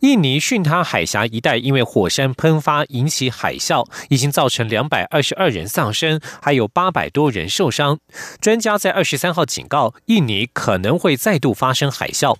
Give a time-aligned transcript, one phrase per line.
[0.00, 7.98] 印尼巽他海峡一带因为火山喷发引起海啸，已经造成两百二十二人丧生，还有八百多人受伤。
[8.40, 12.36] 专家在二十三号警告，印尼可能会再度发生海啸。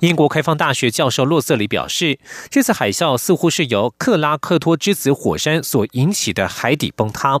[0.00, 2.18] 英国开放大学教授洛瑟里表示，
[2.50, 7.40] 这次海啸似乎是由克拉克托之子火山所引起的海底崩塌。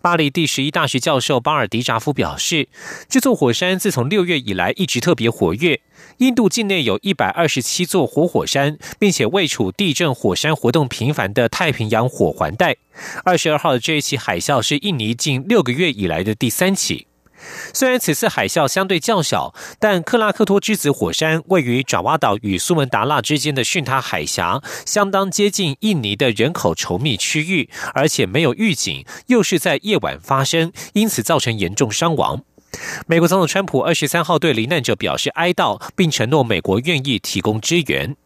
[0.00, 2.68] 巴黎第十一大学教授巴尔迪扎夫表示，
[3.08, 5.80] 这座火山自从六月以来一直特别活跃。
[6.18, 12.76] 印度境内有一百二十七座活火山，并且位处地震火山活动频繁的太平洋火环带。
[13.24, 17.06] 二十二号的这一起海啸是印尼近六个月以来的第三起。
[17.72, 32.42] 虽然此次海啸相对较小，但克拉克托之子火山位于爪哇岛与苏门答腊之间的巽他海峡，相当接近印尼的人口稠密区域，而且没有预警，又是在夜晚发生，因此造成严重伤亡。
[33.06, 38.16] 美国总统川普二十三号对罹难者表示哀悼，并承诺美国愿意提供支援。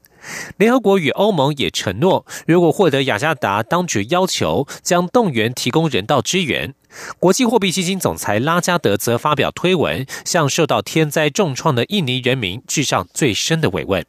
[0.57, 6.75] 联合国与欧盟也承诺，如果获得雅加达当局要求，将动员提供人道支援。
[7.19, 14.05] 国际货币基金总裁拉加德则发表推文，向受到天灾重创的印尼人民致上最深的慰问。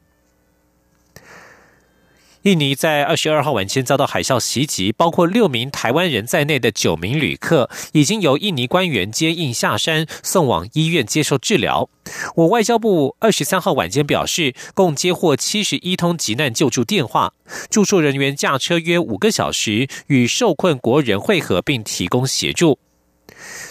[2.47, 11.89] 印尼在二十二号晚间遭到海啸袭击，包括六名台湾人在内的九名旅客已经由印尼官员接应下山，送往医院接受治疗。
[12.37, 17.33] 我外交部二十三号晚间表示，共接获七十一通急难救助电话，
[17.69, 22.79] 住宿人员驾车约五个小时与受困国人会合，并提供协助。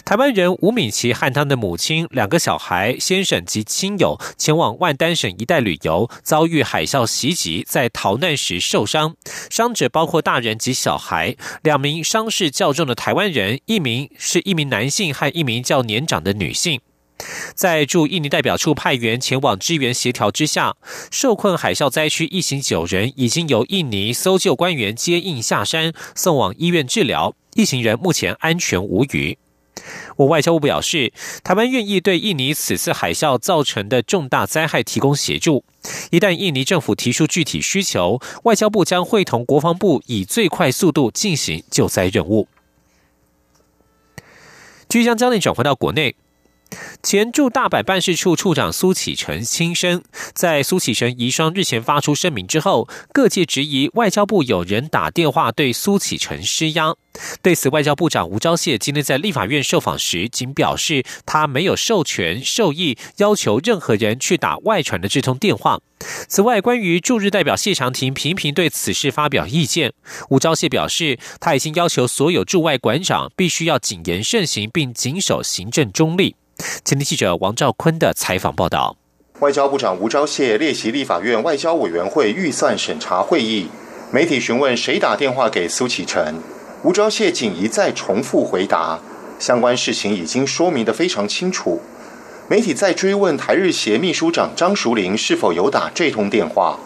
[0.07, 9.17] 台湾人吴敏琪和他的母亲、两个小孩、先生及亲友前往万丹省一带旅游，遭遇海啸袭击，在逃难时受伤。
[9.49, 11.35] 伤者包括大人及小孩。
[11.61, 16.79] 两名伤势较重的台湾人，一名是一名男性和一名较年长的女性。
[17.53, 20.77] 在驻印尼代表处派员前往支援协调之下，
[21.11, 27.35] 受困海啸灾区一行九人已经由印尼搜救官员接应下山，送往医院治疗。
[27.55, 29.37] 一行人目前安全无虞。
[30.17, 35.63] 我外交部表示，台湾愿意对印尼此次海啸造成的重大灾害提供协助。
[36.11, 42.47] 一旦印尼政府提出具体需求，外交部将会同国防部以最快速度进行救灾任务。
[44.89, 46.15] 据将将焦点转回到国内。
[47.03, 50.03] 前驻大阪办事处处长苏启成轻生，
[50.33, 56.95] 在苏启成遗孀日前发出声明之后，各界质疑外交部有人打电话对苏启成施压。
[57.41, 65.79] 对此，外交部长吴钊燮今天在立法院受访时，仅表示他没有授权授意要求任何人去打外传的这通电话。
[66.27, 69.93] 此外，关于驻日代表谢长廷频频对此事发表意见，
[70.29, 76.35] 吴钊燮表示他已经要求所有驻外馆长必须要谨言慎行，并谨守行政中立。
[76.83, 78.95] 前天记者王兆坤的采访报道：
[79.39, 83.67] 外交部长吴钊燮列席立法院外交委员会预算审查会议，
[84.11, 86.41] 媒体询问谁打电话给苏启成，
[86.83, 88.99] 吴钊燮仅一再重复回答，
[89.37, 91.81] 相关事情已经说明的非常清楚。
[92.49, 96.79] 媒体在追问台日协秘书长张淑玲是否有打这通电话，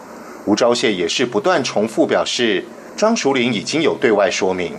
[0.44, 2.64] 吴钊燮也是不断重复表示，
[2.96, 4.72] 张淑玲已经有对外说明。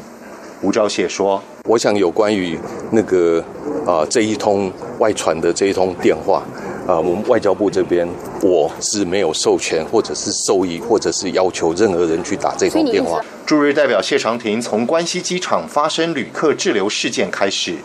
[0.63, 2.57] 吴钊燮说：“我想有关于
[2.91, 3.43] 那个。”
[3.85, 6.41] 啊，这一通外传的这一通电话，
[6.87, 8.07] 啊，我们外交部这边
[8.41, 13.19] 我是没有授权，或者是授意，或者是要求任何人去打这通电话。
[13.45, 17.75] 驻日代表谢长廷从关西机场发生旅客滞留事件开始，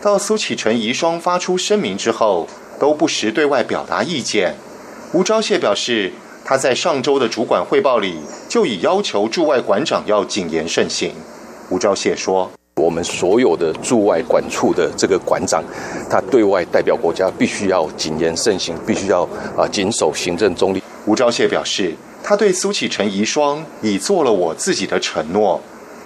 [0.00, 2.46] 到苏启成遗孀发出声明之后，
[2.78, 4.54] 都不时对外表达意见。
[5.12, 6.12] 吴钊燮表示，
[6.44, 11.10] 他在上周的主管汇报里就已要求驻外馆长要谨言慎行。
[11.68, 12.50] 吴钊燮说。
[12.76, 15.60] 我们所有的驻外管处的这个馆长，
[16.08, 20.80] 他对外代表国家，必须要谨言慎行，必须要啊谨守行政中立。
[21.04, 25.60] 吴钊燮表示，他对苏启成遗孀已做了我自己的承诺，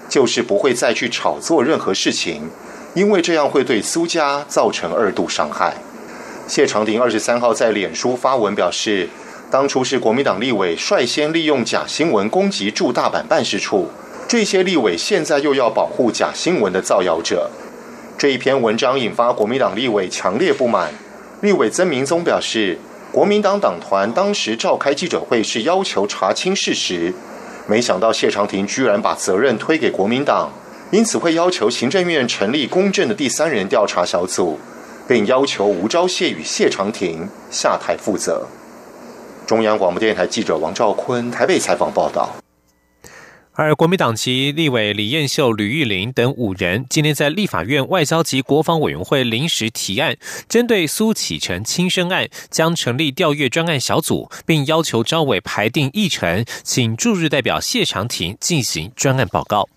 [0.08, 2.48] 就是不会再去炒作任何事情，
[2.94, 5.74] 因为这样会对苏家造成二度伤害。
[6.48, 9.10] 谢长廷二十三号在脸书发文表示，
[9.50, 13.90] 当初是国民党立委率先利用假新闻攻击驻大阪办事处。
[14.32, 17.50] 这些立委现在又要保护假新闻的造谣者，
[18.16, 20.90] 这一篇文章引发国民党立委强烈不满。
[21.42, 22.78] 立委曾明宗表示，
[23.12, 27.12] 国民党党团当时召开记者会是要求查清事实，
[27.66, 30.50] 没想到谢长廷居然把责任推给国民党，
[30.90, 34.58] 因此会要求行政院成立公正的第三人调查小组，
[35.06, 38.46] 并要求吴钊燮与谢长廷下台负责。
[39.46, 42.30] 中央广播电台记者王兆坤台北采访报道。
[43.54, 50.16] 而国民党籍立委李彦秀、吕玉玲等五人今天在立法院外交及国防委员会临时提案，
[50.48, 59.68] 针对苏启成轻生案，将成立调阅专案小组，并要求招委排定议程，请驻日代表谢长廷进行专案报告。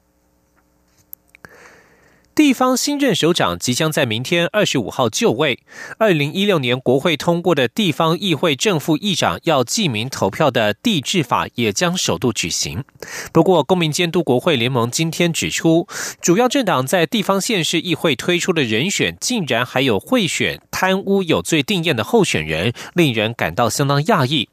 [2.36, 5.60] 地方新任首长即将在明天二十五号就位。
[5.98, 12.84] 二零一六年国会通过的地方议会正副议长要记名投票的地制法也将首度举行。
[13.32, 15.88] 不过，公民监督国会联盟今天指出，
[16.20, 24.50] 主要政党在地方县市议会推出的人选，竟然还有贿选、贪污有罪定验的候选人，令人感到相当讶异。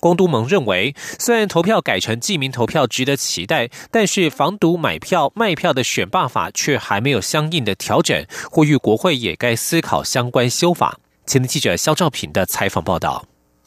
[0.00, 10.98] 公都盟认为，虽然投票改成记名投票值得期待，但是防毒买票卖票的选罢法却还没有相应的调整，呼吁国会也该思考相关修法。
[11.24, 13.24] 前的记者肖兆平的采访报道。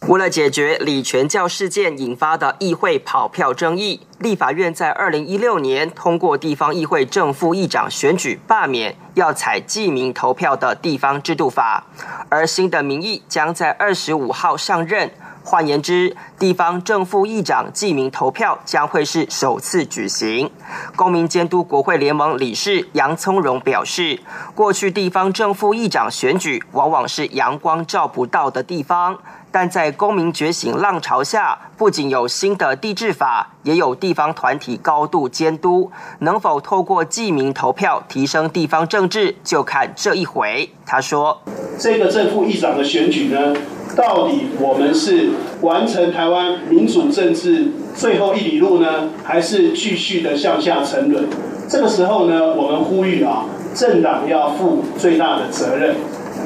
[0.07, 11.88] 为了解决李全教事件引发的议会跑票争议，立法院在二零一六年通过地方议会正副议长选举罢免要采记名投票的地方制度法，
[12.30, 15.10] 而新的民意将在二十五号上任。
[15.45, 20.49] 换言之，地方正副议长记名投票将会是首次举行。
[20.95, 24.19] 公民监督国会联盟理事杨聪荣表示，
[24.53, 29.17] 过去地方正副议长选举往往是阳光照不到的地方，
[29.49, 35.89] 但在公民觉醒浪潮下，不仅有新的地质法，也有地方团体高度监督，
[36.19, 40.69] 能否透过记名投票提升地方政治，就看这一回。
[40.85, 41.41] 他说
[41.79, 43.55] ：“这个正副议长的选举呢？”
[43.95, 45.29] 到底我们是
[45.65, 47.65] 完成台湾民主政治
[47.95, 51.25] 最后一里路呢，还是继续的向下沉沦？
[51.67, 55.95] 这个时候呢，我们呼吁啊，政党要负最大的责任。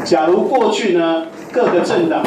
[0.06, 2.24] 假如过去呢，各个政党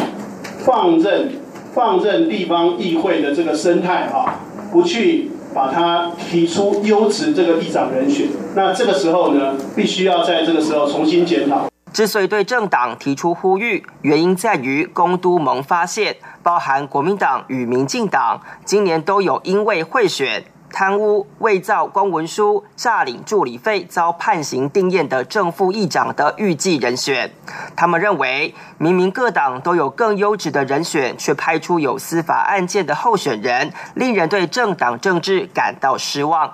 [0.58, 1.30] 放任
[1.72, 11.71] 放任地方议会的这个生态啊，不去把它提出优质这个议长人选，那这个时候呢，必须要在这个时候重新检讨。
[11.92, 20.42] 之所以对政党提出呼吁，原因在于公都盟发现，包含国民党与民进党，今年都有因为贿选。
[20.72, 27.30] 贪污、伪造公文书、诈领助理费遭判刑定验的正副议长的预计人选，
[27.76, 36.50] 他们认为，明明各党都有更优质的人选，却派出有司法案件的候选人，令人对政党政治感到失望。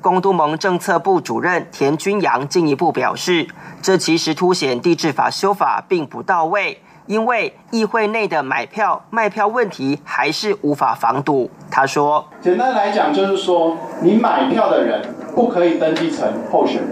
[0.00, 3.46] 公都盟政策部主任田君阳进一步表示，
[3.82, 6.80] 这其实凸显地质法修法并不到位。
[7.08, 11.50] 因为议会内的买票卖票问题还是无法防堵。
[11.70, 15.00] 他说：“简单来讲，就是说你买票的人
[15.34, 16.90] 不可以登记成候选人，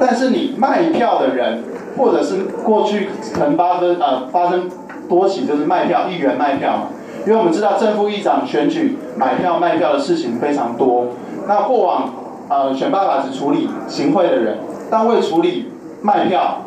[0.00, 1.62] 但是你卖票的人，
[1.96, 4.68] 或者是过去曾发生呃发生
[5.08, 6.88] 多起就是卖票议员卖票嘛，
[7.24, 11.06] 因为我们知道正副议长选举买票卖票的事情非常多。
[11.46, 12.12] 那过往
[12.48, 14.58] 呃选办法只处理行贿的人，
[14.90, 15.70] 但未处理
[16.02, 16.62] 卖票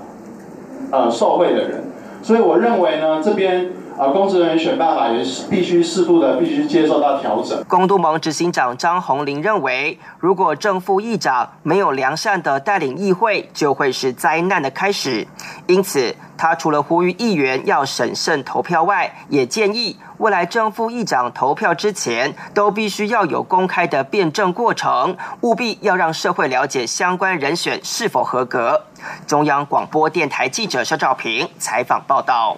[0.90, 1.84] 呃受贿的人。”
[2.22, 3.70] 所以我认为呢，这边
[4.02, 7.64] 啊，公职人员选办法也是必须适度的，必须接受到调整。
[7.68, 15.28] 公都盟执行长张宏林认为，如果正副议长没有良善的带领议会，就会是灾难的开始。
[15.68, 28.82] 因此，他除了呼吁议员要审慎投票外，也建议未来正副议长投票之前，都必须要有公开的辩证过程，务必要让社会了解相关人选是否合格。
[29.28, 32.58] 中央广播电台记者肖照平采访报道。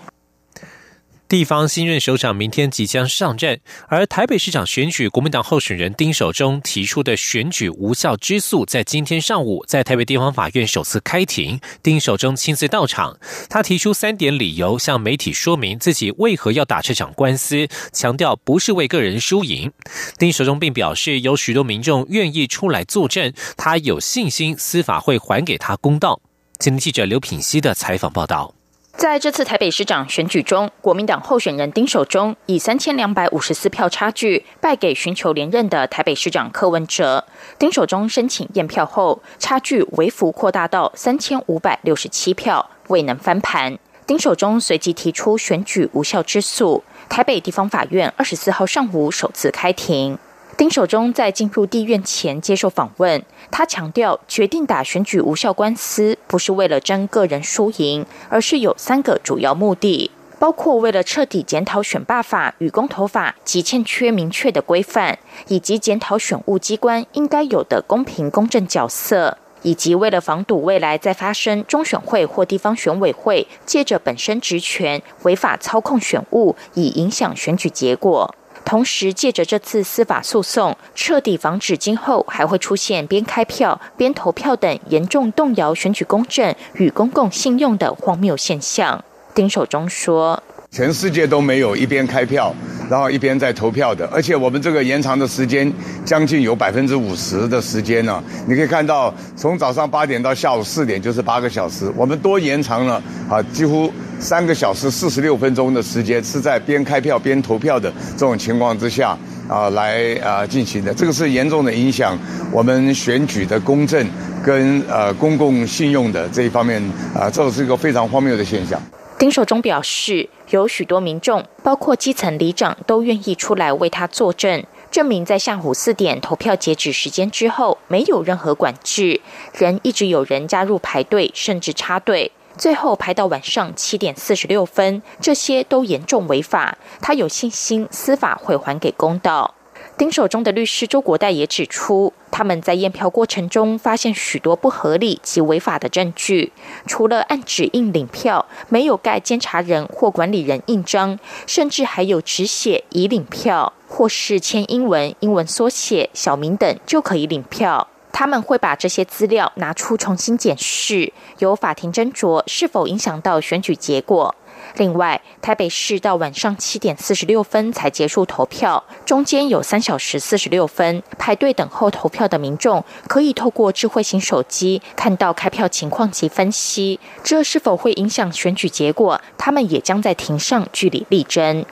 [1.34, 11.60] 地方新任首长明天即将上任，而台北市长选举国民党候选人丁守中提出的选举无效之诉，在今天上午在台北地方法院首次开庭。
[11.82, 13.18] 丁守中亲自到场，
[13.50, 19.72] 他提出三点理由，向媒体说明自己为何要打这场官司，强调不是为个人输赢。
[20.20, 26.22] 丁守中并表示，有许多民众愿意出来作证，他有信心司法会还给他公道。
[26.60, 28.54] 今天记者刘品希的采访报道。
[28.96, 37.26] 在这次台北市长选举中，国民党候选人丁守中以三千两百五十四票差距败给寻求连任的台北市长柯文哲。
[37.58, 43.78] 丁守中申请验票后，差距微幅扩大到三千五百六十七票，未能翻盘。
[44.06, 46.84] 丁守中随即提出选举无效之诉。
[47.10, 50.18] 台北地方法院二十四号上午首次开庭。
[50.56, 65.18] 丁守中在进入地院前接受访问，他强调决定打选举无效官司，不是为了争个人输赢，而是有三个主要目的，包括为了彻底检讨选罢法与公投法及欠缺明确的规范，
[65.48, 69.40] 以及检讨选务机关应该有的公平公正角色。
[69.64, 78.36] 以及为了防堵未来再发生中选会或地方选委会借着本身职权违法操控选务，以影响选举结果。
[78.66, 89.04] 同时，借着这次司法诉讼，彻底防止今后还会出现边开票边投票等严重动摇选举公正与公共信用的荒谬现象。
[89.36, 90.42] 丁守中说。
[90.72, 92.52] 全世界都没有一边开票，
[92.90, 95.72] 然后一边在投票的，而且我们这个延长的时间
[96.04, 98.24] 将近有百分之五十的时间呢。
[98.48, 102.96] 你可以看到，从早上八点到下午四点就是八个小时，我们多延长了
[103.30, 103.94] 啊，几乎
[104.24, 109.18] 三个小时四十六分钟的时间是在边开票边投票的这种情况之下
[109.50, 110.94] 啊来啊进行的。
[110.94, 112.18] 这个是严重的影响
[112.50, 114.08] 我们选举的公正
[114.42, 116.82] 跟呃公共信用的这一方面
[117.14, 118.82] 啊，这是一个非常荒谬的现象。
[119.20, 129.20] 丁守中表示，有许多民众，包括基层里长，都愿意出来为他作证，证明在下午四点投票截止时间之后，没有任何管制，
[129.58, 136.78] 仍一直有人加入排队，甚至插队，最后排到晚上七点四十六分，这些都严重违法。
[137.02, 139.56] 他有信心司法会还给公道。
[139.96, 146.52] 丁守中的律师周国代也指出，他们在验票过程中发现许多不合理及违法的证据，
[146.88, 157.88] 除了按指印领票，没有盖监察人或管理人印章，甚至还有只写已领票，或是签英文、英文缩写、小名等就可以领票。
[158.14, 164.34] 他们会把这些资料拿出重新检视，由法庭斟酌是否影响到选举结果。
[164.78, 179.20] 另外，台北市到晚上七点四十六分才结束投票，中间有三小时四十六分排队等候投票的民众，可以透过智慧型手机看到开票情况及分析，这是否会影响选举结果？
[179.38, 181.66] 他们也将在庭上据理力争。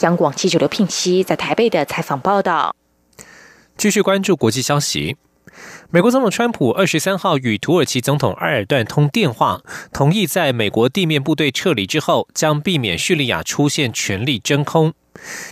[0.00, 2.74] 央广记者刘聘熙在台北的采访报道。
[3.76, 5.16] 继续关注国际消息。
[5.94, 9.60] 美国总统川普二十三号与土耳其总统埃尔段通电话，
[9.92, 14.94] 同意在美国地面部队撤离之后，将避免叙利亚出现权力真空。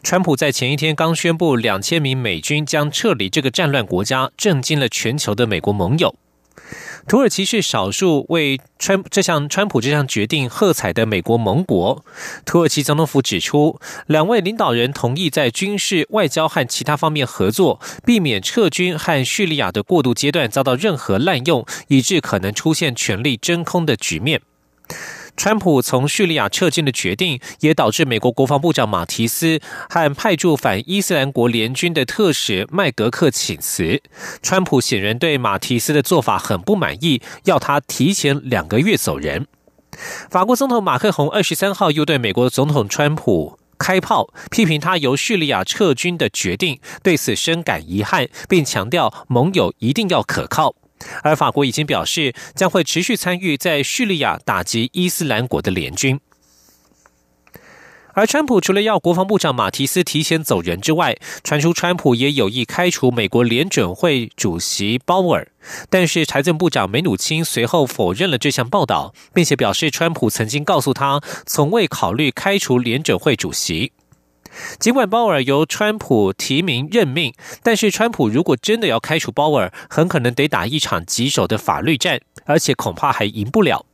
[0.02, 6.14] 川普在前一天刚宣布两千名美军将撤离这个战乱国家，震惊了全球的美国盟友。
[7.06, 12.04] 土耳其是少数为川这项川普这项决定喝彩的美国盟国。
[12.44, 24.40] 土耳其总统府指出，两位领导人同意在军事、外交和其他方面合作，避免撤军和叙利亚的过渡阶段遭到任何滥用，以致可能出现权力真空的局面。
[25.36, 34.02] 川普从叙利亚撤军的决定，也导致美国国防部长马提斯和派驻反伊斯兰国联军的特使麦格克请辞。
[34.42, 39.46] 川普显然对马提斯的做法很不满意，要他提前两个月走人。
[40.30, 50.74] 法国总统马克宏二十三号又对美国总统川普开炮，批评他由叙利亚撤军的决定，对此深感遗憾，并强调盟友一定要可靠。
[51.22, 56.20] 而法国已经表示将会持续参与在叙利亚打击伊斯兰国的联军。
[58.12, 65.46] 而川普除了要国防部长马提斯提前走人之外，传出川普也有意开除美国联准会主席鲍尔，
[65.88, 73.92] 但是财政部长梅努钦随后否认了这项报道，并且表示川普曾经告诉他从未考虑开除联准会主席。
[74.78, 83.86] 尽管鲍尔由川普提名任命，但是川普如果真的要开除鲍尔，很可能得打一场棘手的法律战，而且恐怕还赢不了。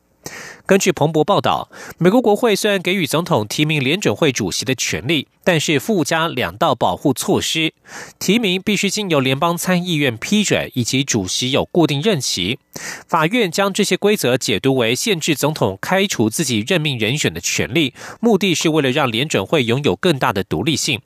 [0.66, 1.68] 根据彭博报道，
[1.98, 7.72] 美国国会虽然给予总统提名联准会主席的权利，但是附加两道保护措施：
[8.18, 12.58] 提名必须经由联邦参议院批准，以及主席有固定任期。
[13.06, 21.00] 法院将这些规则解读为限制总统开除自己任命人选的权利，目的是为了让联准会拥有更大的独立性。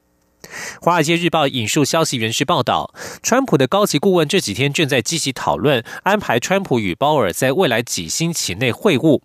[0.80, 9.20] 华尔街日报引述消息人士报道，川普的高级顾问这几天正在积极讨论安排川普与鲍尔在未来几星期内会晤。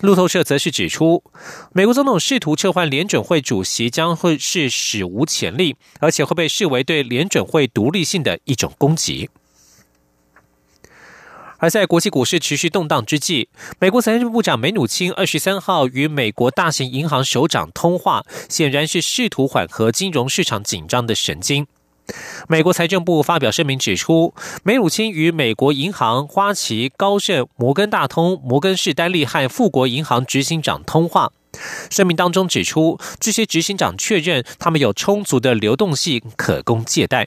[0.00, 1.24] 路透社则是指出，
[1.72, 9.30] 美国总统试图撤换联准会主席将会是史无前例，而且会被视为对联准会独立性的一种攻击。
[11.64, 21.66] 而在国际股市持续动荡之际，美国财政部长梅努钦二十三号与美国大型银行首长通话，显然是试图缓和金融市场紧张的神经。
[22.50, 31.32] 美国财政部发表声明指出，梅努钦与美国银行、花旗、高盛、摩根大通、摩根士丹利和富国银行执行长通话。
[31.88, 37.26] 声明当中指出，这些执行长确认他们有充足的流动性可供借贷。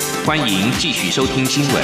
[0.23, 1.83] 欢迎继续收听新闻。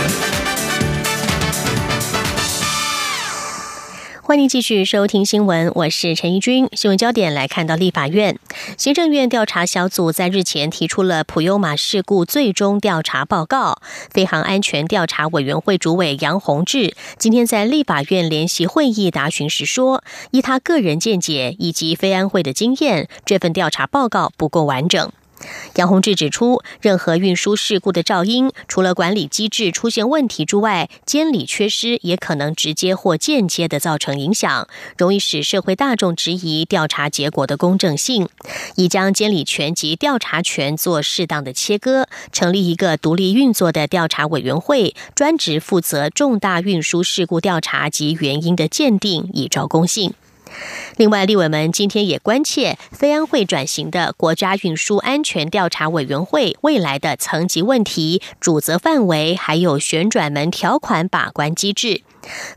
[4.22, 6.70] 欢迎继续收听新闻，我是陈怡君。
[6.74, 8.38] 新闻焦点来看到立法院
[8.78, 13.80] 行政院调查小组在日前提出了普悠马事故最终调查报告。
[14.12, 25.12] 飞航安全调查委员会主委杨宏志今天在立法院联席会议答询时说，依他个人见解以及飞安会的经验，这份调查报告不够完整。
[25.76, 34.68] 杨宏志指出，任何运输事故的噪音，除了管理机制出现问题之外，监理缺失也可能直接或间接的造成影响，
[34.98, 38.28] 容易使社会大众质疑调查结果的公正性。
[38.76, 50.14] 已将监理权及调查权做适当的切割，成立一个独立运作的调查委员会，专职负责重大运输事故调查及原因的鉴定，以昭公信。
[50.98, 62.02] 另外，立委们今天也关切非安会转型的国家运输安全调查委员会未来的层级问题、主责范围，还有旋转门条款把关机制。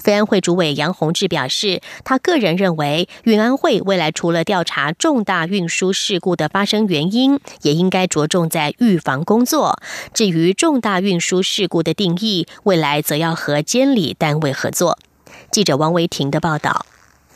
[0.00, 9.78] 非安会主委杨宏志表示，他个人认为，运安会未来除了调查重大运输事故的发生原因，也应该着重在预防工作。
[10.14, 14.98] 至于重大运输事故的定义，未来则要和监理单位合作。
[15.52, 16.86] 记者王维婷的报道。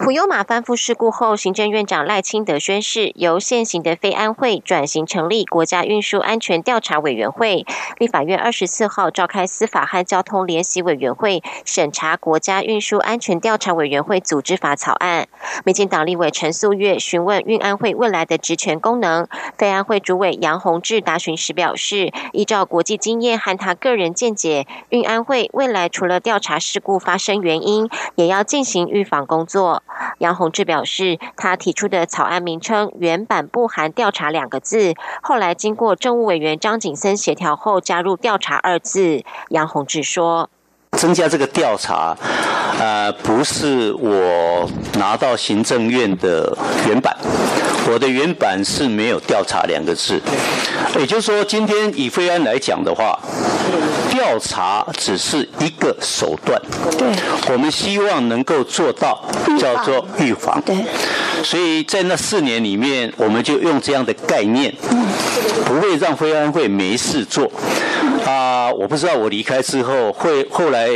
[0.04, 7.64] 普悠马翻覆事故后，行政院长赖清德宣誓，由现行的飞安会转型成立国家运输安全调查委员会。
[7.96, 15.26] 立法院二十四号召开司法和交通联席委员会审查国家运输安全调查委员会组织法草案。
[15.64, 29.82] 民进党立委陈素月询问运安会未来的职权功能，飞安会主委杨宏志答询时表示，依照国际经验和他个人见解，运安会未来除了调查事故发生原因，也要进行预防工作。
[30.18, 39.24] 杨洪志表示，他提出的草案名称原版不含“调查”两个字，后来经过政务委员张景森协调后，加入“调查”二字。
[39.50, 40.50] 杨洪志说
[40.96, 42.16] ：“增加这个调查，
[42.78, 46.56] 呃，不是我拿到行政院的
[46.88, 47.16] 原版，
[47.92, 50.20] 我的原版是没有‘调查’两个字。
[50.98, 53.18] 也就是说，今天以飞安来讲的话。”
[54.10, 56.60] 调查只是一个手段，
[56.96, 57.08] 对，
[57.52, 59.20] 我们希望能够做到
[59.58, 60.76] 叫做预防，对，
[61.44, 64.74] 所以在那四年里面，我们就用这样的概念，
[65.66, 67.50] 不会让非安会没事做。
[68.26, 70.88] 啊，我不知道我离开之后会后来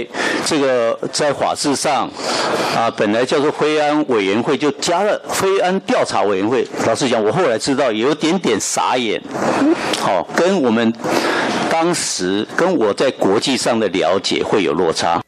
[0.47, 2.11] 这个在法制上
[2.75, 6.67] 啊，本来叫做飞安委员会就加了非安调查委员会。
[6.87, 9.23] 老实讲，我后来知道有点点傻眼，
[10.01, 10.93] 好，跟我们。
[11.71, 15.21] 当时跟我在国际上的了解会有落差。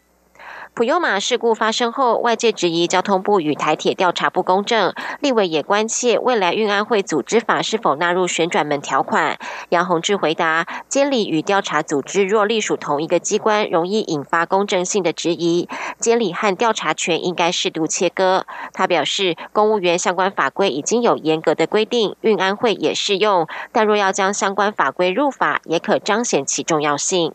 [0.80, 9.38] 普悠马事故发生后，外界质疑交通部与台铁调查不公正，立委也关切未来运安会组织法是否纳入旋转门条款。
[9.68, 15.68] 杨宏志回答：监理与调查组织若隶属同一个机关，容易引发公正性的质疑。
[15.98, 18.46] 监理和调查权应该适度切割。
[18.72, 27.34] 他表示，公务员相关法规已经有严格的规定，运安会也适用，但若要将相关法规入法，也可彰显其重要性。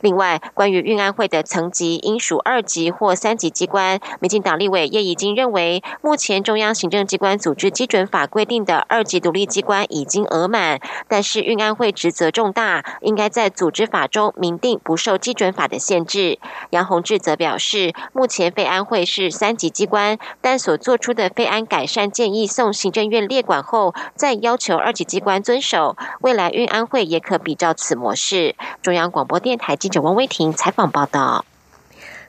[0.00, 16.38] 另外，关于运安会的层级应属二级或三级机关，民进党立委也已经认为，目前中央行政机关组织基准法规定的二级独立机关已经额满，但是运安会职责重大，应该在组织法中明定不受基准法的限制。
[16.70, 28.54] 杨宏志则表示，目前费安会是三级机关，但所做出的费安改善建议送行政院列管后，再要求二级机关遵守，未来运安会也可比照此模式。
[28.80, 29.63] 中央广播电台。
[29.66, 31.46] 台记者王威婷采访报道。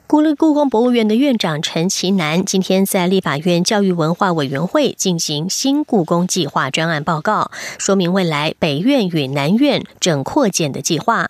[0.06, 11.28] 国立故宫博物院的院长陈其南今天在立法院教育文化委员会进行新故宫计划专案报告，说明未来北院与南院整扩建的计划。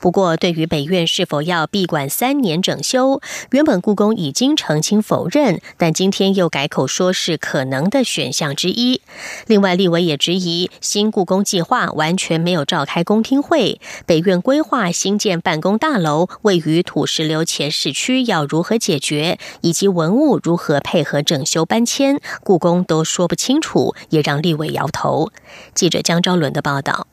[0.00, 9.00] 不过，对于北院是否要闭馆三年整修，原本故宫已经澄清否认，但今天又改口说是可能的选项之一。
[9.46, 25.30] 另外，立委也质疑新故宫计划完全没有召开公听会，北院规划新建办公大楼位于土石流前市区，要如何解决，以及文物如何配合整修搬迁，故宫都说不清楚，也让立委摇头。
[25.74, 27.06] 记者江昭伦的报道。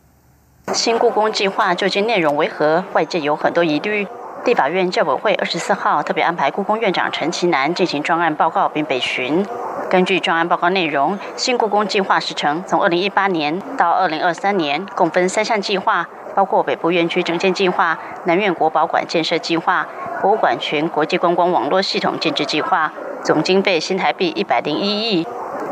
[0.73, 2.83] 新故宫计划究竟内容为何？
[2.93, 4.07] 外界有很多疑虑。
[4.45, 9.45] 立法院教委会二十四号特别安排故宫院长陈其南进行专案报告并北巡。
[9.89, 19.87] 根据专案报告内容，新故宫计划时程从二零一八年到二零二三年，共分三项计划，包括北部院区整建计划、南院国宝馆建设计划、
[20.21, 22.91] 博物馆群国际观光网络系统建制计划，
[23.23, 25.27] 总经费新台币一百零一亿。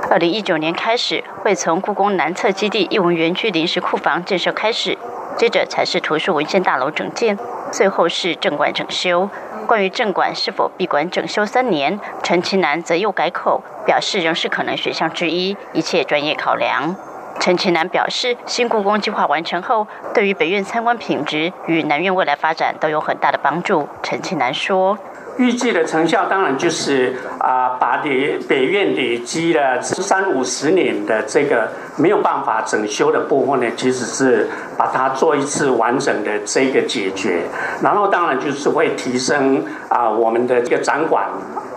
[0.10, 4.98] 二零一九年开始，会从故宫南侧基地艺文园区临时库房建设开始，
[5.38, 7.38] 接着才是图书文献大楼整建，
[7.72, 9.30] 最后是正馆整修。
[9.66, 16.96] 关于正馆是否闭馆整修三年，陈其南则又改口，表示仍是可能选项之一，一切专业考量。
[17.39, 23.88] 陈其南表示，新故宫计划完成后，对于北院参观品质与南院未来发展都有很大的帮助。
[24.04, 24.98] 陈其南说。
[25.38, 37.42] 预计的成效当然就是啊，把北北院累积了三五十年的这个没有办法整修的部分呢，其实是把它做一次完整的这个解决，
[37.82, 41.26] 然后当然就是会提升啊我们的这个展馆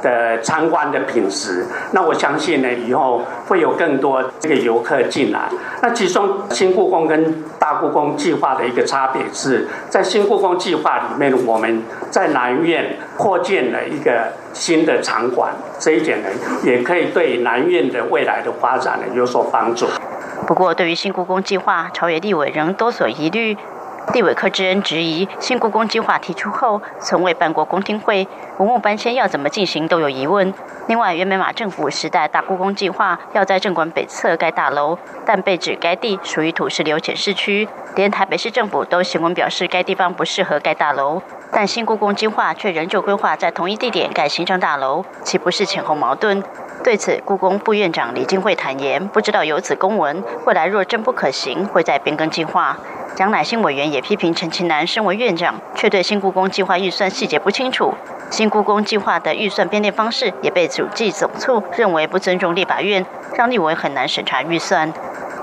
[0.03, 1.67] 的参观的品质。
[1.93, 5.49] 那我相信呢，以后会有更多这个游客进来。
[5.83, 16.29] 那其中新故宫跟大故宫计划的一个差别是在新故宫计划里面，我们在南院扩建了一个新的场馆，这一点呢，
[16.65, 19.87] 也可以对南苑的未来的发展呢有所帮助。
[20.47, 23.57] 不过，对于新故宫计划，朝野立委仍多所疑虑。
[24.13, 28.27] 地委柯志恩质疑，新故宫计划提出后，从未办过公听会，
[28.59, 30.55] 文物搬迁要怎么进行都有疑问。
[30.87, 41.21] 另外，原美马政府时代大故宫计划要在正馆北侧盖大楼，但被指该地属于土石流浅市区，连台北市政府都行文表示该地方不适合盖大楼。
[41.51, 46.43] 但新故宫计划却仍旧规划在同一地点盖行政大楼，岂不是前后矛盾？
[46.85, 52.77] 对此，故宫副院长李金惠坦言，不知道有此公文，未来若真不可行，会再变更计划。
[53.17, 57.95] 蒋乃新委员也批评陈其南身为院长，却对新故宫计划预算细节不清楚。
[58.29, 64.93] 新故宫计划的预算编列方式也被主计总处认为不尊重立法院，让立委很难审查预算。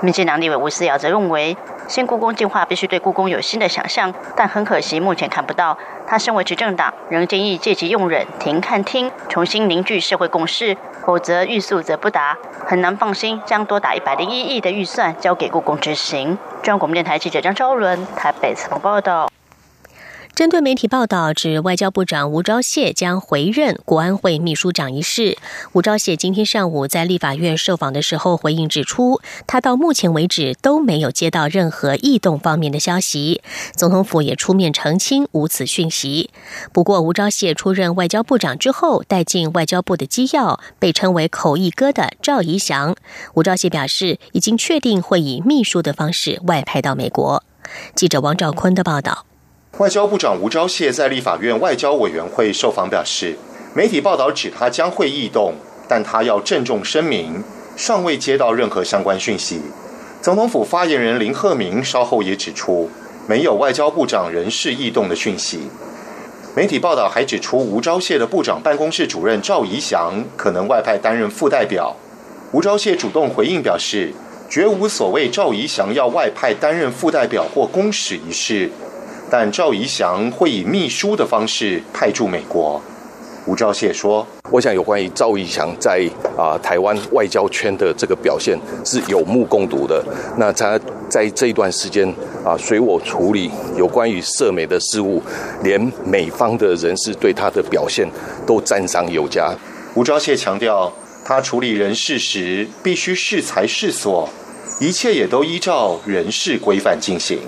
[0.00, 1.56] 民进党立委吴思瑶则认为。
[1.86, 5.76] 新故宫计划必须对故宫有新的想象，但很可惜目前看不到。
[6.06, 12.36] 他身为执政党，仍建议借机用人、停、看、听，重新凝聚社会共识，否则欲速则不达，
[12.66, 16.38] 很难放心将多达一百零一亿的预算交给故宫执行。
[16.62, 19.28] 中央广播电台记者张昭伦台北采访报道。
[20.34, 25.38] 针对媒体报道指外交部长吴钊燮将回任国安会秘书长一事，
[25.74, 33.42] 吴钊燮今天上午在立法院受访的时候回应指出，他到目前为止都没有接到任何异动方面的消息，
[33.76, 36.30] 总统府也出面澄清无此讯息。
[36.72, 42.96] 不过，吴钊燮出任外交部长之后，带进外交部的机要被称为“口译哥”的赵怡翔，
[43.34, 47.44] 吴钊燮表示已经确定会以秘书的方式外派到美国。
[47.94, 49.26] 记者王兆坤的报道。
[49.78, 53.36] 外交部长吴钊燮在立法院外交委员会受访表示，
[53.74, 55.54] 媒体报道指他将会异动，
[55.88, 57.42] 但他要郑重声明，
[57.74, 59.60] 尚未接到任何相关讯息。
[60.22, 62.88] 总统府发言人林鹤鸣稍后也指出，
[63.26, 65.62] 没有外交部长人事异动的讯息。
[66.54, 71.96] 媒体报道还指出，吴钊燮的部长办公室主任赵怡翔可能外派担任副代表。
[72.52, 74.12] 吴钊燮主动回应表示，
[74.48, 78.70] 绝无所谓赵怡翔要外派担任副代表或公使一事。
[79.36, 82.80] 但赵怡翔会以秘书的方式派驻美国。
[83.48, 90.00] 吴钊燮说：“我想有关于赵怡翔在啊台湾外交圈的这个表现是有目共睹的。
[90.38, 92.08] 那他在这一段时间
[92.44, 95.20] 啊随我处理有关于涉美的事务，
[95.64, 98.08] 连美方的人士对他的表现
[98.46, 99.52] 都赞赏有加。”
[99.96, 100.92] 吴钊燮强调，
[101.24, 104.28] 他处理人事时必须适才适所，
[104.80, 107.40] 一切也都依照人事规范进行。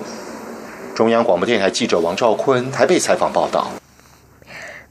[0.97, 3.67] 中央广播电台记者王兆坤台北采访报道。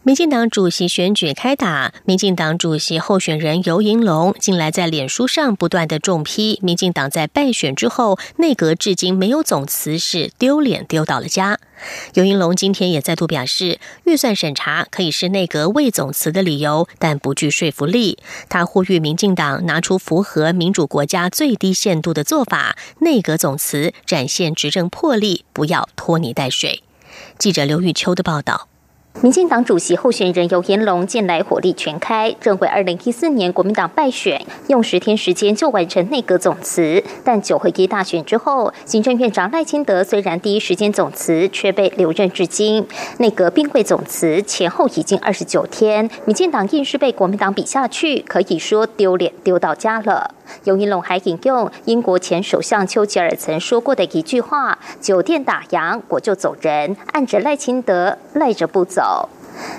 [0.06, 11.58] 民进党主席选举开打，民进党主席候选人尤银龙近来在脸书上不断的重批民进党在败选之后内阁至今没有总辞，是丢脸丢到了家。
[12.14, 18.16] 尤银龙今天也再度表示，预算审查可以是内阁未总辞的理由，但不具说服力。
[18.48, 26.84] 他呼吁民进党拿出符合民主国家最低限度的做法，内阁总辞，展现执政魄力，不要拖泥带水。
[27.36, 28.68] 记者刘玉秋的报道。
[29.22, 37.02] 民进党主席候选人尤延龙近来火力全开，认为二零一四年国民党败选，用十天时间就完成内阁总辞。
[37.24, 42.86] 但九合一大选之后，行政院长赖清德虽然第一时间总辞，却被留任至今。
[43.18, 50.34] 内阁并会总辞前后已经二十九天，民进党硬是被国民党比下去，可以说丢脸丢到家了。
[50.64, 59.35] 尤银龙还引用英国前首相丘吉尔曾说过的一句话：“酒店打烊，我就走人，按着赖清德赖着不走。” Oh.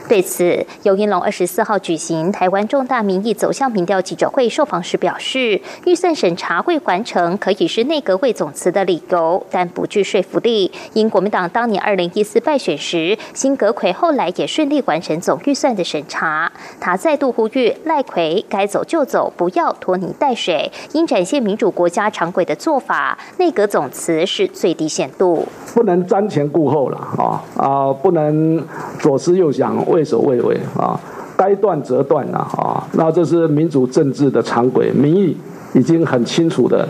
[0.08, 10.72] 对此，尤英龙二十四号举行台湾重大民意走向民调记者会受访时表示，预算审查未完成可以是内阁会总辞的理由，但不具说服力。
[10.94, 16.52] 因国民党当年二零一四败选时，新阁魁后来也顺利完成总预算的审查。
[16.80, 23.18] 他再度呼吁赖奎该走就走，不要拖泥带水，应展现民主国家常规的做法。
[23.38, 28.66] 内阁总辞是最低限度，不能瞻前顾后了啊啊，不能
[29.00, 29.67] 左思右想。
[29.88, 31.00] 畏首畏尾啊，
[31.36, 35.36] 该断则断呐啊，那这是民主政治的常轨，民意
[35.74, 36.88] 已经很清楚的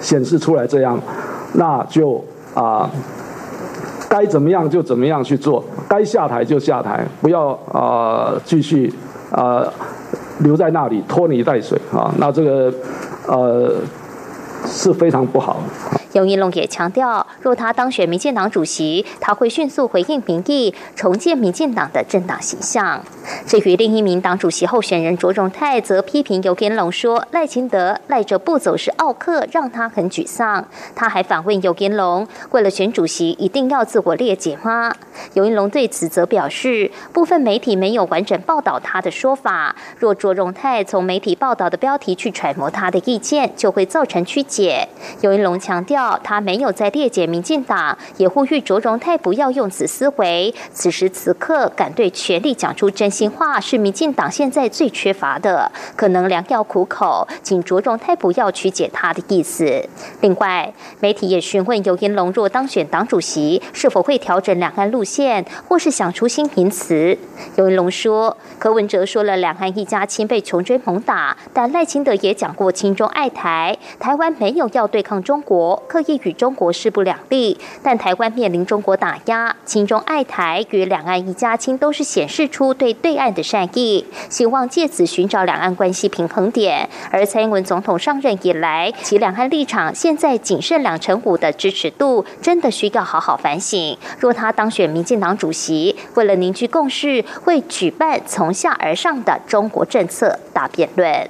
[0.00, 0.98] 显示出来，这样，
[1.54, 2.22] 那就
[2.54, 2.88] 啊，
[4.08, 8.92] 该怎么样就怎么样去做，该下台就下台，不要啊继续
[9.30, 9.64] 啊
[10.38, 12.72] 留在那里拖泥带水啊，那这个
[13.26, 13.74] 呃
[14.66, 15.62] 是非常不好。
[16.12, 23.02] 尤一龙也强调，若他当选民进党主席，他会迅速回应民意，重建民进党的政党形象。
[23.46, 30.66] 至于另一名党主席候选人卓荣泰，则批评尤天龙说赖清德赖着不走是奥克，让他很沮丧。
[30.94, 34.92] 他还反问尤天龙，为了选主席，一定要自我列解吗？
[35.32, 39.74] 尤一龙对此则表示，部分媒体没有完整报道他的说法。
[39.98, 44.88] 若卓荣泰从媒体报道的标题去揣摩他的意见，就会造成曲解。
[45.22, 46.01] 尤一龙强调。
[46.22, 50.54] 他没有在列解民进党，也呼吁卓荣泰不要用此思维。
[50.72, 55.70] 此时此刻，敢对权力讲出真心话，是民进党现在最缺乏的。
[55.96, 59.88] 可能良药苦口，请卓荣泰不要曲解他的意思。
[60.20, 67.16] 另外，媒体也询问尤延龙若当选党主席，是否会调整两岸路线，或是想出新名词。
[67.56, 75.82] 尤延龙说，柯文哲说了两岸一家亲被穷追猛打，但赖清德也讲过亲中爱台，台湾没有要对抗中国。
[75.92, 86.88] 刻意与中国势不两立，但台湾面临中国打压，亲中爱台与两岸一家亲都是显示出对对岸的善意，希望借此寻找两岸关系平衡点。
[87.10, 93.98] 而蔡英文总统上任以来，其两岸立场现在仅剩两成五的支持度，真的需要好好反省。
[94.18, 101.28] 若他当选民进党主席，为了凝聚共识，会举办从下而上的中国政策大辩论。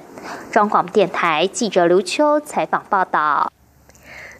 [0.53, 3.51] 中广电台记者刘秋采访报道。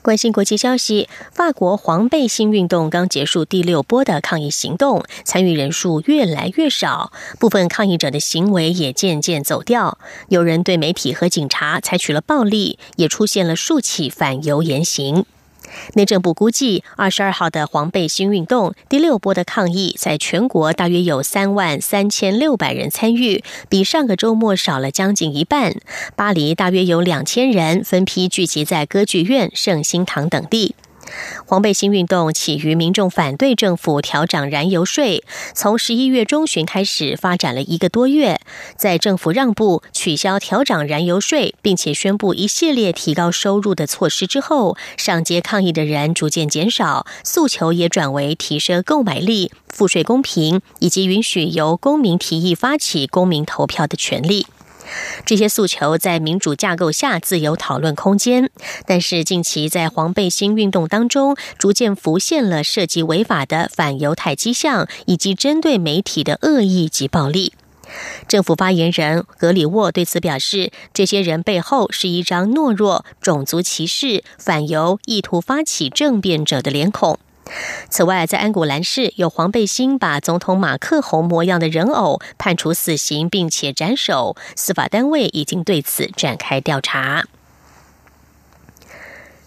[0.04, 9.98] 关心国际消息，法国黄背心运动刚结束第六波的抗议行动，参与人数越来越少，部分抗议者的行为也渐渐走掉。
[10.28, 15.26] 有人对媒体和警察采取了暴力，也出现了数起反犹言行。
[15.94, 25.76] 内政部估计，二十二号的黄背心运动第六波的抗议，在全国大约有三万三千六百人参与，比上个周末少了将近一半。
[26.16, 30.76] 巴黎大约有两千人分批聚集在歌剧院、圣心堂等地。
[31.46, 35.24] 黄背心运动起于民众反对政府调涨燃油税，
[35.54, 38.40] 从十一月中旬开始发展了一个多月。
[38.76, 54.48] 在政府让步、取消调涨燃油税，并且宣布一系列提高收入的措施之后，上街抗议的人逐渐减少，诉求也转为提升购买力、赋税公平，以及允许由公民提议发起公民投票的权利。
[55.26, 58.50] 这些诉求在民主架构下自有讨论空间，
[58.86, 67.54] 但是近期在黄背心运动当中，逐渐浮现了涉及违法的反犹太迹象，以及针对媒体的恶意及暴力。
[68.28, 77.20] 政府发言人格里沃对此表示，这些人背后是一张懦弱、种族歧视、反犹、意图发起政变者的脸孔。
[77.90, 84.36] 此外，在安古兰市有黄背心把总统马克宏模样的人偶判处死刑，并且斩首。
[84.56, 87.26] 司法单位已经对此展开调查。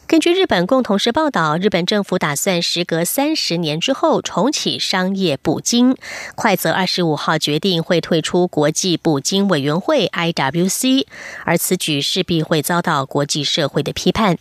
[0.06, 5.96] 根据日本共同社报道，日本政府打算时隔三十年之后重启商业捕鲸。
[6.36, 11.06] 快则二十五号决定会退出国际捕鲸委员会 （IWC），
[11.44, 14.38] 而此举势必会遭到国际社会的批判。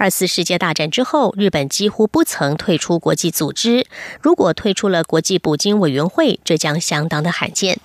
[0.00, 3.86] 二次世界大战之后，日本几乎不曾退出国际组织。
[4.22, 7.78] 如果退出了国际捕鲸委员会，这将相当的罕见。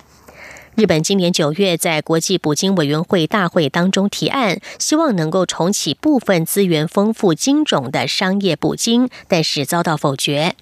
[0.76, 10.54] 日本今年九月在国际捕鲸委员会大会当中提案，希望能够重启部分资源丰富鲸种的商业捕鲸，但是遭到否决。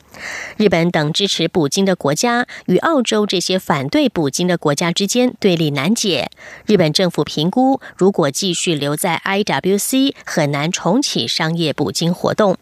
[0.56, 6.30] 日本等支持捕鲸的国家与澳洲这些反对捕鲸的国家之间对立难解。
[6.64, 12.56] 日本政府评估，如果继续留在 IWC，很难重启商业捕鲸活动。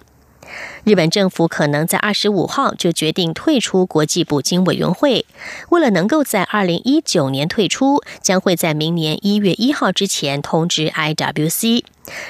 [0.85, 5.25] 日本政府可能在二十五号就决定退出国际捕鲸委员会。
[5.71, 11.85] 为了能够在二零一九年退出，将会在明年一月一号之前通知 IWC，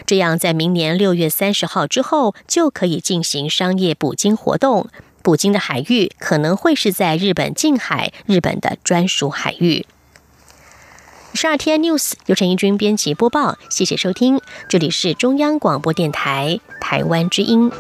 [0.05, 4.89] 这样在明年六月三十号之后就可以进行商业捕鲸活动。
[5.23, 9.87] 捕鲸的海域可能会是在日本近海，日本的专属海域。
[11.35, 17.71] 十二天 news 由陈一军编辑播报，谢谢收听，这里是中央广播电台台湾之音。